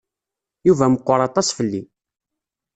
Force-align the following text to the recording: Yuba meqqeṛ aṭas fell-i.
Yuba 0.67 0.85
meqqeṛ 0.93 1.19
aṭas 1.27 1.47
fell-i. 1.57 1.81